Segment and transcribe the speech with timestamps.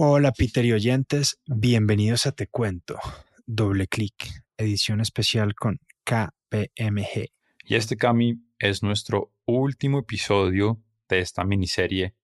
[0.00, 3.00] Hola Peter y oyentes, bienvenidos a Te Cuento,
[3.46, 4.14] doble clic,
[4.56, 7.32] edición especial con KPMG.
[7.64, 12.14] Y este Cami es nuestro último episodio de esta miniserie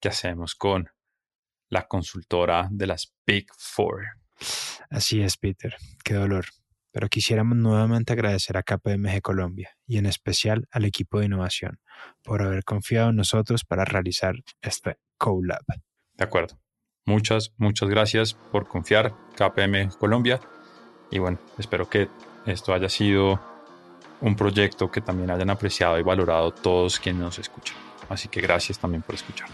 [0.00, 0.88] que hacemos con
[1.68, 4.06] la consultora de las Big Four.
[4.90, 6.46] Así es, Peter, qué dolor.
[6.90, 11.78] Pero quisiéramos nuevamente agradecer a KPMG Colombia y en especial al equipo de innovación
[12.24, 15.64] por haber confiado en nosotros para realizar este CoLab.
[16.14, 16.63] De acuerdo.
[17.06, 20.40] Muchas, muchas gracias por confiar, KPMG Colombia.
[21.10, 22.08] Y bueno, espero que
[22.46, 23.38] esto haya sido
[24.22, 27.76] un proyecto que también hayan apreciado y valorado todos quienes nos escuchan.
[28.08, 29.48] Así que gracias también por escuchar.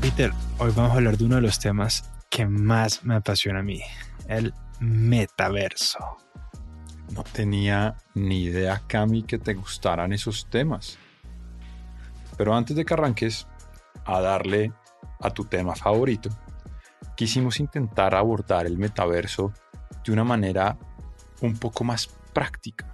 [0.00, 3.62] Peter, hoy vamos a hablar de uno de los temas que más me apasiona a
[3.62, 3.82] mí,
[4.26, 6.16] el metaverso.
[7.10, 10.98] No tenía ni idea, Cami, que te gustaran esos temas.
[12.36, 13.46] Pero antes de que arranques
[14.04, 14.72] a darle
[15.20, 16.30] a tu tema favorito,
[17.16, 19.52] quisimos intentar abordar el metaverso
[20.04, 20.78] de una manera
[21.40, 22.86] un poco más práctica.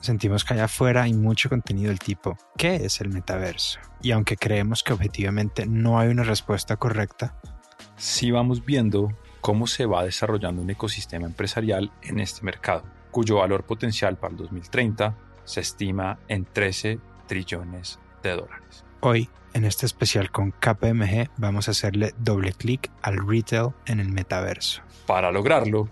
[0.00, 3.80] Sentimos que allá afuera hay mucho contenido del tipo, ¿qué es el metaverso?
[4.02, 7.40] Y aunque creemos que objetivamente no hay una respuesta correcta,
[7.96, 9.08] sí vamos viendo
[9.40, 14.38] cómo se va desarrollando un ecosistema empresarial en este mercado, cuyo valor potencial para el
[14.38, 18.84] 2030 se estima en 13 trillones de dólares.
[19.00, 24.08] Hoy, en este especial con KPMG, vamos a hacerle doble clic al retail en el
[24.08, 24.82] metaverso.
[25.06, 25.88] Para lograrlo,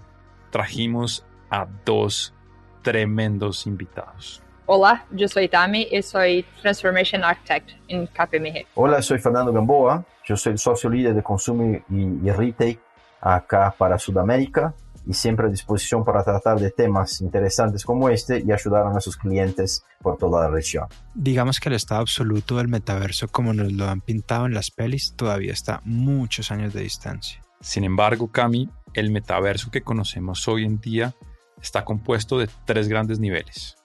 [0.51, 2.35] trajimos a dos
[2.83, 4.42] tremendos invitados.
[4.67, 8.67] Hola, yo soy Tami y soy Transformation Architect en KPMG.
[8.75, 12.79] Hola, soy Fernando Gamboa, yo soy el socio líder de consumo y, y retail
[13.20, 14.75] acá para Sudamérica
[15.06, 19.16] y siempre a disposición para tratar de temas interesantes como este y ayudar a nuestros
[19.16, 20.86] clientes por toda la región.
[21.14, 25.14] Digamos que el estado absoluto del metaverso como nos lo han pintado en las pelis
[25.17, 27.42] todavía está muchos años de distancia.
[27.61, 31.14] Sin embargo, Cami, el metaverso que conocemos hoy en día
[31.61, 33.77] está compuesto de tres grandes niveles.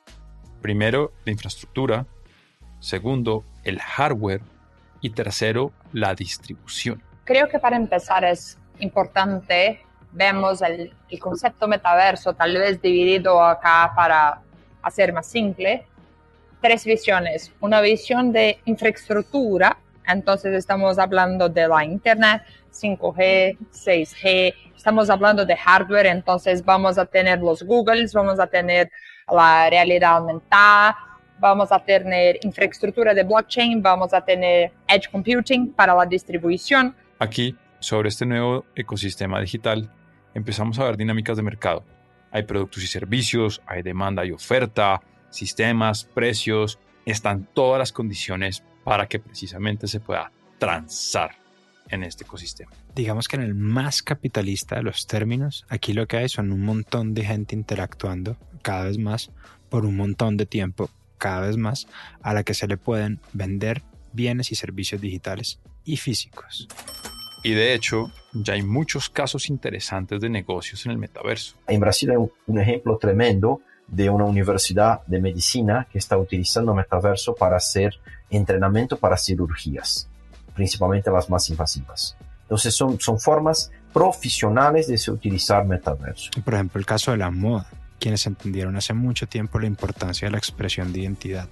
[0.62, 2.06] Primero, la infraestructura.
[2.80, 4.42] Segundo, el hardware.
[5.02, 7.02] Y tercero, la distribución.
[7.24, 13.92] Creo que para empezar es importante vemos el, el, concepto metaverso tal vez dividido acá
[13.96, 14.42] para
[14.82, 15.86] hacer más simple.
[16.62, 17.52] Tres visiones.
[17.60, 22.42] Una visión de infraestructura, entonces estamos hablando de la Internet,
[22.74, 28.92] 5G, 6G, estamos hablando de hardware, entonces vamos a tener los Googles, vamos a tener
[29.32, 30.98] la realidad aumentada,
[31.40, 36.96] vamos a tener infraestructura de blockchain, vamos a tener edge computing para la distribución.
[37.20, 39.90] Aquí, sobre este nuevo ecosistema digital,
[40.34, 41.86] empezamos a ver dinámicas de mercado.
[42.32, 49.08] Hay productos y servicios, hay demanda y oferta, sistemas, precios, están todas las condiciones para
[49.08, 51.32] que precisamente se pueda transar
[51.90, 52.72] en este ecosistema.
[52.96, 56.62] Digamos que en el más capitalista de los términos, aquí lo que hay son un
[56.62, 59.32] montón de gente interactuando cada vez más
[59.70, 61.88] por un montón de tiempo cada vez más
[62.22, 66.68] a la que se le pueden vender bienes y servicios digitales y físicos.
[67.44, 71.56] Y de hecho, ya hay muchos casos interesantes de negocios en el metaverso.
[71.68, 72.18] En Brasil hay
[72.48, 77.96] un ejemplo tremendo de una universidad de medicina que está utilizando metaverso para hacer
[78.30, 80.10] entrenamiento para cirugías,
[80.54, 82.16] principalmente las más invasivas.
[82.44, 86.30] Entonces son, son formas profesionales de se utilizar metaverso.
[86.44, 87.68] Por ejemplo, el caso de la moda,
[88.00, 91.50] quienes entendieron hace mucho tiempo la importancia de la expresión de identidad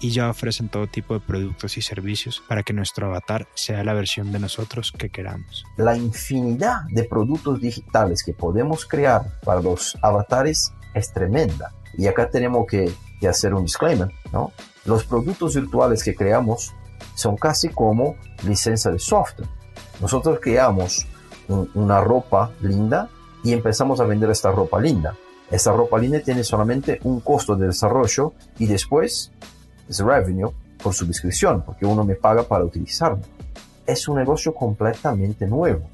[0.00, 3.92] y ya ofrecen todo tipo de productos y servicios para que nuestro avatar sea la
[3.92, 5.64] versión de nosotros que queramos.
[5.76, 11.72] La infinidad de productos digitales que podemos crear para los avatares es tremenda.
[11.96, 12.92] Y acá tenemos que,
[13.28, 14.50] hacer un disclaimer, ¿no?
[14.86, 16.72] Los productos virtuales que creamos
[17.14, 19.48] son casi como licencia de software.
[20.00, 21.06] Nosotros creamos
[21.48, 23.10] un, una ropa linda
[23.44, 25.14] y empezamos a vender esta ropa linda.
[25.50, 29.32] Esta ropa linda tiene solamente un costo de desarrollo y después
[29.90, 30.50] es revenue
[30.82, 33.20] por suscripción, porque uno me paga para utilizarlo.
[33.86, 35.90] Es un negocio completamente nuevo,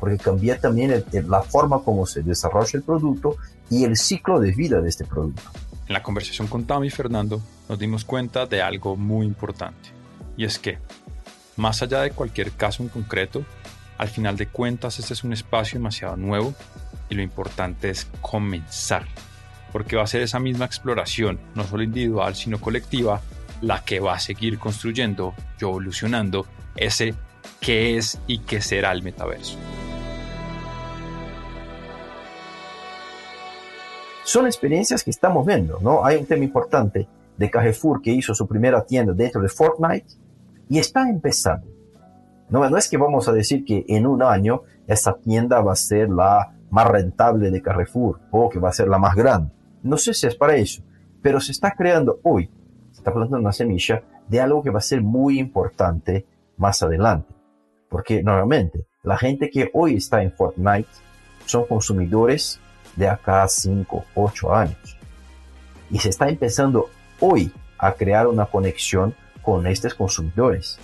[0.00, 3.36] porque cambia también el, la forma como se desarrolla el producto
[3.70, 5.42] y el ciclo de vida de este producto.
[5.86, 9.90] En la conversación con Tami y Fernando nos dimos cuenta de algo muy importante,
[10.36, 10.78] y es que,
[11.56, 13.44] más allá de cualquier caso en concreto,
[13.98, 16.52] al final de cuentas este es un espacio demasiado nuevo
[17.08, 19.04] y lo importante es comenzar,
[19.72, 23.20] porque va a ser esa misma exploración, no solo individual, sino colectiva,
[23.64, 26.46] la que va a seguir construyendo y evolucionando
[26.76, 27.14] ese
[27.60, 29.58] qué es y qué será el metaverso.
[34.24, 36.04] son experiencias que estamos viendo, ¿no?
[36.04, 37.06] Hay un tema importante
[37.36, 40.06] de Carrefour que hizo su primera tienda dentro de Fortnite
[40.68, 41.68] y está empezando.
[42.48, 45.76] No, no es que vamos a decir que en un año esa tienda va a
[45.76, 49.52] ser la más rentable de Carrefour o que va a ser la más grande.
[49.82, 50.82] No sé si es para eso,
[51.22, 52.50] pero se está creando hoy,
[53.04, 57.34] está plantando una semilla de algo que va a ser muy importante más adelante.
[57.90, 60.88] Porque normalmente la gente que hoy está en Fortnite
[61.44, 62.58] son consumidores
[62.96, 64.96] de acá 5, 8 años.
[65.90, 66.88] Y se está empezando
[67.20, 70.78] hoy a crear una conexión con estos consumidores.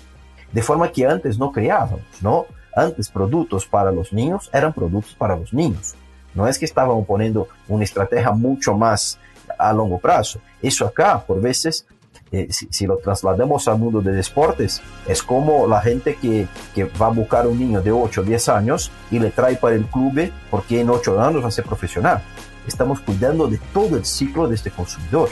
[0.53, 2.45] De forma que antes no creábamos, ¿no?
[2.77, 5.95] Antes productos para los niños eran productos para los niños.
[6.35, 9.19] No es que estaban poniendo una estrategia mucho más
[9.59, 10.41] a largo plazo.
[10.61, 11.87] Eso acá, por veces,
[12.33, 17.07] eh, si, lo trasladamos al mundo de deportes, es como la gente que, que, va
[17.07, 20.31] a buscar un niño de 8 o 10 años y le trae para el club
[20.49, 22.23] porque en 8 años va a ser profesional.
[22.69, 25.29] Estamos cuidando de todo el ciclo de este consumidor.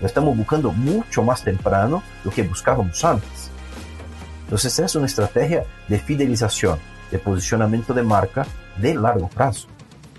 [0.00, 3.50] Lo estamos buscando mucho más temprano lo que buscábamos antes.
[4.44, 6.78] Entonces es una estrategia de fidelización,
[7.10, 8.46] de posicionamiento de marca
[8.76, 9.66] de largo plazo.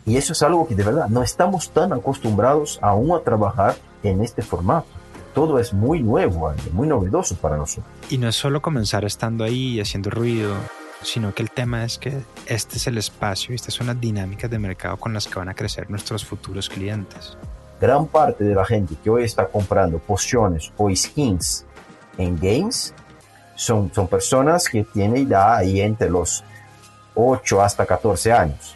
[0.05, 4.21] Y eso es algo que de verdad no estamos tan acostumbrados aún a trabajar en
[4.21, 4.96] este formato
[5.37, 7.85] todo es muy nuevo, muy novedoso para nosotros.
[8.09, 10.55] Y no es solo comenzar estando ahí y haciendo ruido,
[11.03, 14.49] sino que el tema es que este es el espacio y estas son las dinámicas
[14.49, 17.37] de mercado con las que van a crecer nuestros futuros clientes.
[17.79, 21.67] Gran parte de la gente que hoy está comprando pociones o skins
[22.17, 22.95] en games
[23.55, 26.43] son, son personas que tienen ya ahí entre los
[27.13, 28.75] 8 hasta 14 años,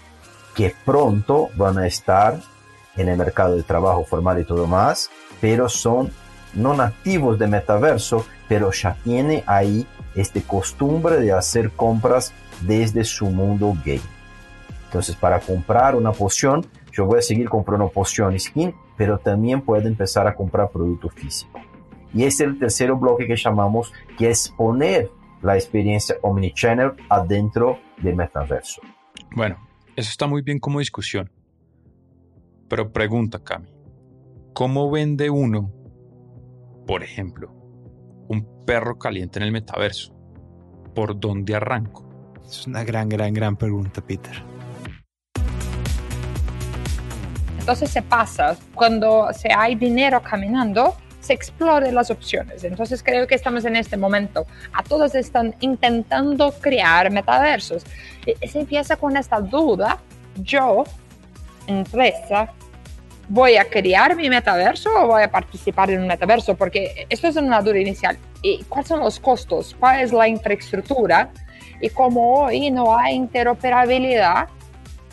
[0.53, 2.39] que pronto van a estar
[2.97, 5.09] en el mercado de trabajo formal y todo más,
[5.39, 6.11] pero son
[6.53, 13.27] no nativos de metaverso, pero ya tiene ahí este costumbre de hacer compras desde su
[13.27, 14.01] mundo gay.
[14.85, 19.87] Entonces, para comprar una poción, yo voy a seguir comprando poción skin, pero también puede
[19.87, 21.59] empezar a comprar producto físico.
[22.13, 25.09] Y es el tercer bloque que llamamos, que es poner
[25.41, 28.81] la experiencia omnichannel adentro del metaverso.
[29.33, 29.57] Bueno,
[29.95, 31.31] eso está muy bien como discusión.
[32.67, 33.73] Pero pregunta, Cami,
[34.53, 35.71] ¿cómo vende uno
[36.91, 37.49] por ejemplo,
[38.27, 40.13] un perro caliente en el metaverso.
[40.93, 42.03] ¿Por dónde arranco?
[42.45, 44.43] Es una gran, gran, gran pregunta, Peter.
[47.57, 52.65] Entonces se pasa, cuando se hay dinero caminando, se exploran las opciones.
[52.65, 54.45] Entonces creo que estamos en este momento.
[54.73, 57.85] A todos están intentando crear metaversos.
[58.25, 59.97] Y se empieza con esta duda.
[60.43, 60.83] Yo,
[61.67, 62.51] empresa,
[63.31, 66.55] ¿voy a crear mi metaverso o voy a participar en un metaverso?
[66.55, 68.17] Porque esto es una duda inicial.
[68.41, 69.73] ¿Y cuáles son los costos?
[69.79, 71.31] ¿Cuál es la infraestructura?
[71.79, 74.49] Y como hoy no hay interoperabilidad,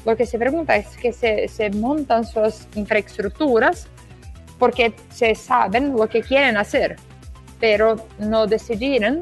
[0.05, 3.87] lo que se pregunta es que se, se montan sus infraestructuras
[4.59, 6.97] porque se saben lo que quieren hacer,
[7.61, 9.21] pero no decidieron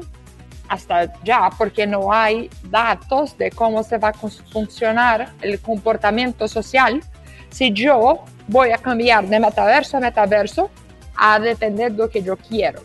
[0.69, 7.01] hasta ya porque no hay datos de cómo se va a funcionar el comportamiento social
[7.49, 10.69] si yo voy a cambiar de metaverso a metaverso
[11.15, 12.81] a depender de lo que yo quiero.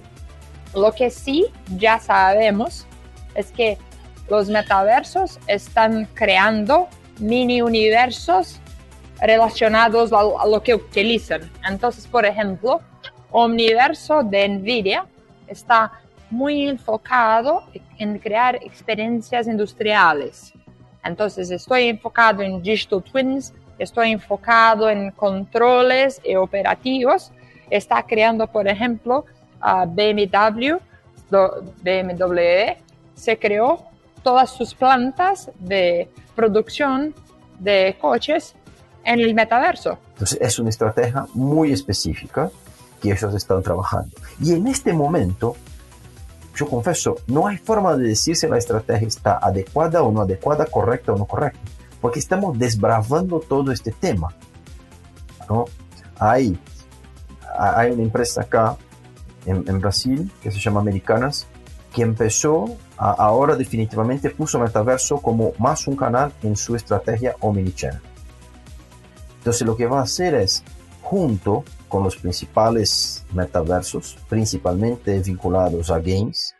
[0.74, 2.86] Lo que sí ya sabemos
[3.34, 3.78] es que
[4.28, 6.88] los metaversos están creando
[7.18, 8.58] mini universos
[9.20, 11.50] relacionados a, lo que utilizan.
[11.68, 12.80] Entonces, por ejemplo,
[13.30, 15.06] Omniverso de NVIDIA
[15.46, 15.92] está
[16.30, 17.64] muy enfocado
[17.98, 20.52] en crear experiencias industriales.
[21.04, 27.32] Entonces, estoy enfocado en digital twins, estoy enfocado en controles y operativos.
[27.70, 29.24] Está creando, por ejemplo,
[29.60, 30.76] BMW,
[31.30, 32.40] BMW
[33.14, 33.84] se creó
[34.22, 37.14] todas sus plantas de producción
[37.58, 38.54] de coches
[39.04, 39.98] en el metaverso.
[40.12, 42.50] Entonces es una estrategia muy específica
[43.00, 44.14] que ellos están trabajando.
[44.40, 45.56] Y en este momento,
[46.54, 50.66] yo confieso, no hay forma de decir si la estrategia está adecuada o no adecuada,
[50.66, 51.58] correcta o no correcta
[52.02, 54.34] porque estamos desbravando todo este tema.
[55.48, 55.64] ¿no?
[56.18, 56.58] Hay,
[57.56, 58.76] hay una empresa acá
[59.46, 61.46] en, Brasil que se llama Americanas
[61.94, 68.00] que empezó, ahora definitivamente puso Metaverso como más un canal en su estrategia omnichannel.
[69.38, 70.64] Entonces lo que va a hacer es,
[71.02, 76.54] junto con los principales metaversos, principalmente vinculados a games,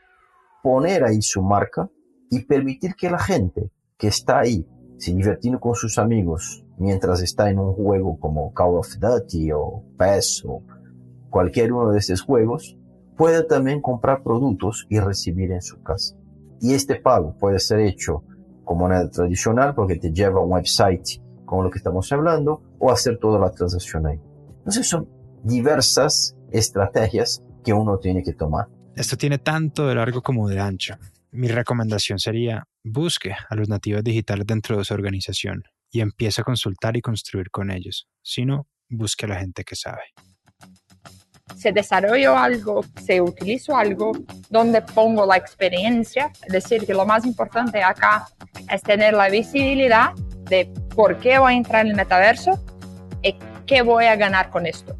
[0.62, 1.88] poner ahí su marca
[2.30, 4.66] y permitir que la gente que está ahí
[4.99, 9.84] se divirtiendo con sus amigos mientras está en un juego como Call of Duty o
[9.99, 10.62] PES o
[11.30, 12.76] cualquier uno de estos juegos,
[13.16, 16.16] puede también comprar productos y recibir en su casa.
[16.61, 18.25] Y este pago puede ser hecho
[18.64, 22.90] con moneda tradicional porque te lleva a un website con lo que estamos hablando o
[22.90, 24.20] hacer toda la transacción ahí.
[24.58, 25.08] Entonces son
[25.42, 28.68] diversas estrategias que uno tiene que tomar.
[28.94, 30.94] Esto tiene tanto de largo como de ancho.
[31.34, 36.44] Mi recomendación sería busque a los nativos digitales dentro de su organización y empiece a
[36.44, 38.06] consultar y construir con ellos.
[38.22, 40.02] Si no, busque a la gente que sabe.
[41.56, 44.12] Se desarrollo algo, se utilizo algo
[44.50, 48.26] donde pongo la experiencia, es decir, que lo más importante acá
[48.70, 50.12] es tener la visibilidad
[50.50, 52.62] de por qué voy a entrar en el metaverso
[53.22, 53.36] y
[53.66, 54.98] qué voy a ganar con esto.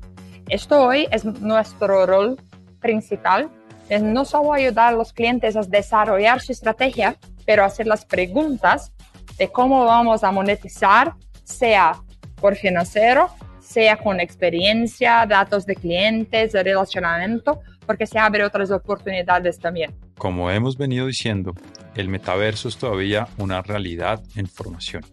[0.48, 2.40] Esto hoy es nuestro rol
[2.80, 3.50] principal
[3.94, 8.92] es no solo ayudar a los clientes a desarrollar su estrategia, pero hacer las preguntas
[9.37, 11.12] de cómo vamos a monetizar,
[11.44, 12.00] sea
[12.40, 13.28] por financiero,
[13.61, 19.94] sea con experiencia, datos de clientes, de relacionamiento, porque se abre otras oportunidades también.
[20.16, 21.52] Como hemos venido diciendo,
[21.94, 25.04] el metaverso es todavía una realidad en formación.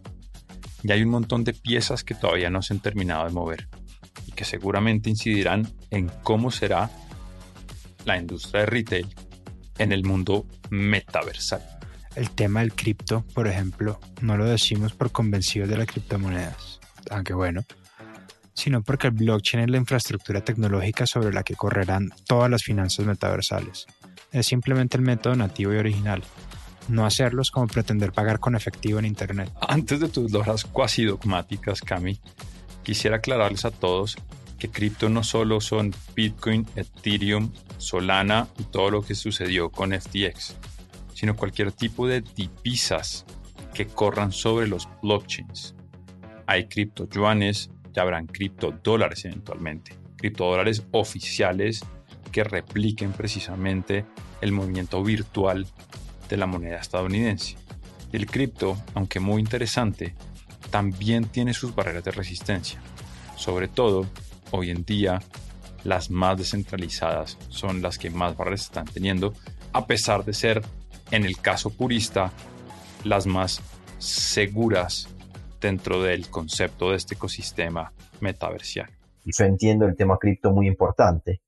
[0.82, 3.68] Y hay un montón de piezas que todavía no se han terminado de mover
[4.26, 6.88] y que seguramente incidirán en cómo será
[8.04, 9.06] la industria de retail
[9.78, 11.62] en el mundo metaversal.
[12.14, 17.34] El tema del cripto, por ejemplo, no lo decimos por convencidos de las criptomonedas, aunque
[17.34, 17.64] bueno,
[18.52, 23.06] sino porque el blockchain es la infraestructura tecnológica sobre la que correrán todas las finanzas
[23.06, 23.86] metaversales.
[24.32, 26.22] Es simplemente el método nativo y original.
[26.88, 29.50] No hacerlos como pretender pagar con efectivo en Internet.
[29.66, 32.20] Antes de tus lojas cuasi dogmáticas, Cami,
[32.82, 34.16] quisiera aclararles a todos
[34.60, 40.56] que cripto no solo son Bitcoin, Ethereum, Solana y todo lo que sucedió con FTX,
[41.14, 43.24] sino cualquier tipo de divisas
[43.74, 45.74] que corran sobre los blockchains.
[46.46, 51.80] Hay cripto yuanes, ya habrán cripto dólares eventualmente, cripto dólares oficiales
[52.30, 54.04] que repliquen precisamente
[54.42, 55.66] el movimiento virtual
[56.28, 57.56] de la moneda estadounidense.
[58.12, 60.14] El cripto, aunque muy interesante,
[60.70, 62.80] también tiene sus barreras de resistencia,
[63.36, 64.06] sobre todo
[64.52, 65.20] hoy en día
[65.84, 69.32] las más descentralizadas son las que más barreras están teniendo,
[69.72, 70.62] a pesar de ser,
[71.10, 72.32] en el caso purista,
[73.04, 73.62] las más
[73.98, 75.08] seguras
[75.60, 78.90] dentro del concepto de este ecosistema metaversial.
[79.24, 81.42] Yo entiendo el tema cripto muy importante,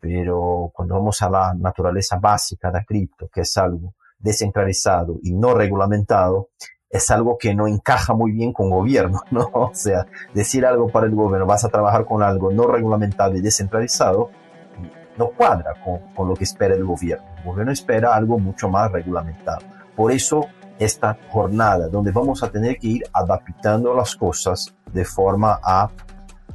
[0.00, 5.54] pero cuando vamos a la naturaleza básica de cripto, que es algo descentralizado y no
[5.54, 6.50] regulamentado,
[6.90, 9.50] es algo que no encaja muy bien con gobierno, ¿no?
[9.52, 13.40] O sea, decir algo para el gobierno, vas a trabajar con algo no reglamentado y
[13.40, 14.30] descentralizado,
[15.16, 17.26] no cuadra con, con lo que espera el gobierno.
[17.38, 19.66] El gobierno espera algo mucho más reglamentado.
[19.96, 20.46] Por eso,
[20.78, 25.90] esta jornada, donde vamos a tener que ir adaptando las cosas de forma a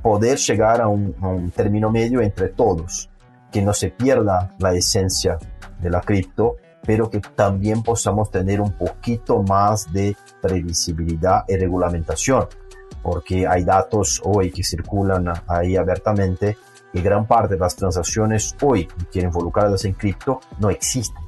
[0.01, 3.09] poder llegar a un, a un término medio entre todos,
[3.51, 5.37] que no se pierda la esencia
[5.79, 12.47] de la cripto, pero que también podamos tener un poquito más de previsibilidad y regulamentación,
[13.01, 16.57] porque hay datos hoy que circulan ahí abiertamente
[16.93, 21.23] y gran parte de las transacciones hoy que involucradas en cripto no existen.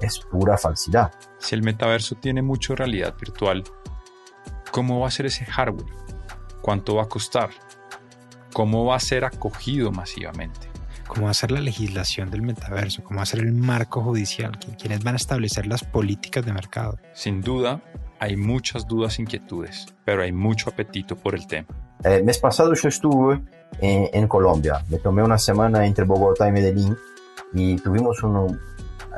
[0.00, 1.12] Es pura falsidad.
[1.38, 3.64] Si el metaverso tiene mucha realidad virtual,
[4.72, 5.92] ¿cómo va a ser ese hardware?
[6.62, 7.50] ¿Cuánto va a costar?
[8.52, 10.69] ¿Cómo va a ser acogido masivamente?
[11.10, 14.56] Cómo va a ser la legislación del metaverso, cómo va a ser el marco judicial,
[14.80, 16.98] quiénes van a establecer las políticas de mercado.
[17.14, 17.82] Sin duda,
[18.20, 21.66] hay muchas dudas e inquietudes, pero hay mucho apetito por el tema.
[22.04, 23.40] El mes pasado yo estuve
[23.80, 26.96] en, en Colombia, me tomé una semana entre Bogotá y Medellín
[27.52, 28.46] y tuvimos uno,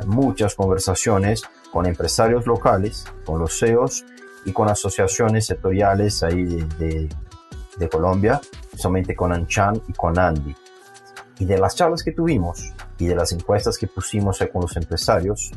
[0.07, 4.07] muchas conversaciones con empresarios locales, con los CEOs
[4.47, 7.09] y con asociaciones sectoriales ahí de, de,
[7.77, 8.41] de Colombia,
[8.77, 10.55] solamente con Anchan y con Andy.
[11.43, 15.51] Y de las charlas que tuvimos y de las encuestas que pusimos con los empresarios,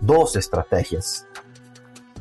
[0.00, 1.26] dos estrategias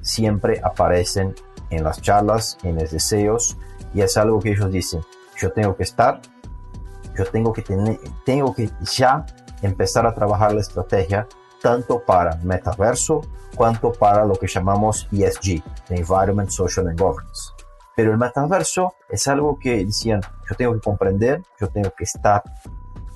[0.02, 1.34] siempre aparecen
[1.70, 3.58] en las charlas, en los deseos,
[3.94, 5.00] y es algo que ellos dicen,
[5.38, 6.20] yo tengo que estar,
[7.18, 9.26] yo tengo que tener, tengo que ya
[9.62, 11.30] empezar a trabajar la estrategia
[11.62, 13.22] tanto para metaverso
[13.56, 17.54] cuanto para lo que llamamos ESG, Environment, Social and Governance.
[17.96, 20.20] Pero el metaverso es algo que decían,
[20.50, 22.44] yo tengo que comprender, yo tengo que estar,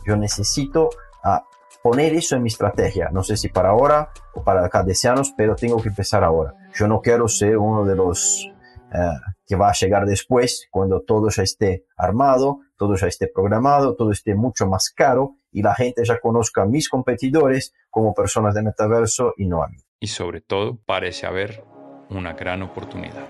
[0.05, 0.89] yo necesito
[1.23, 1.39] uh,
[1.81, 3.09] poner eso en mi estrategia.
[3.11, 6.53] No sé si para ahora o para cada años, pero tengo que empezar ahora.
[6.73, 8.49] Yo no quiero ser uno de los
[8.91, 13.95] uh, que va a llegar después, cuando todo ya esté armado, todo ya esté programado,
[13.95, 18.55] todo esté mucho más caro y la gente ya conozca a mis competidores como personas
[18.55, 19.77] de metaverso y no a mí.
[19.99, 21.63] Y sobre todo parece haber
[22.09, 23.23] una gran oportunidad.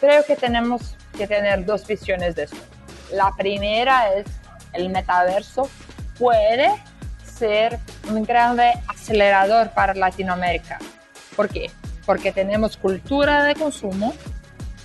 [0.00, 2.77] Creo que tenemos que tener dos visiones de esto.
[3.12, 4.26] La primera es
[4.72, 5.68] el metaverso
[6.18, 6.70] puede
[7.22, 7.78] ser
[8.10, 10.78] un grande acelerador para Latinoamérica.
[11.36, 11.70] ¿Por qué?
[12.04, 14.12] Porque tenemos cultura de consumo,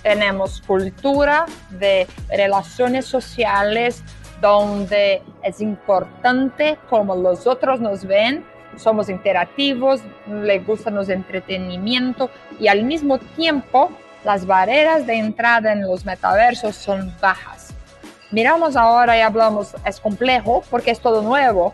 [0.02, 4.02] tenemos cultura de relaciones sociales
[4.40, 8.44] donde es importante cómo los otros nos ven,
[8.76, 13.90] somos interactivos, les gusta los entretenimiento y al mismo tiempo
[14.24, 17.63] las barreras de entrada en los metaversos son bajas.
[18.34, 21.72] Miramos ahora y hablamos, es complejo porque es todo nuevo,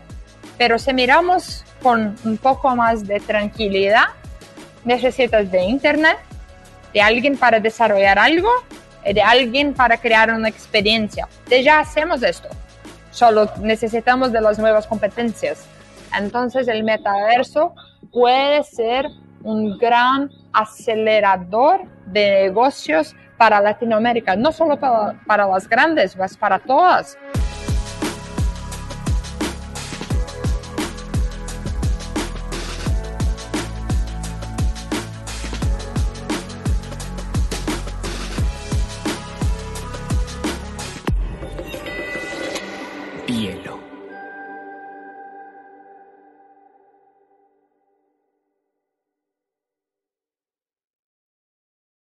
[0.59, 4.09] pero si miramos con un poco más de tranquilidad,
[4.85, 6.19] necesitas de internet,
[6.93, 8.47] de alguien para desarrollar algo,
[9.03, 11.27] de alguien para crear una experiencia.
[11.49, 12.47] Ya hacemos esto,
[13.09, 15.65] solo necesitamos de las nuevas competencias.
[16.15, 17.73] Entonces el metaverso
[18.11, 19.07] puede ser
[19.41, 26.59] un gran acelerador de negocios para Latinoamérica, no solo para, para las grandes, mas para
[26.59, 27.17] todas.